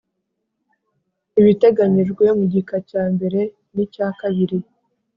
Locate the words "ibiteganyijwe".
1.39-2.23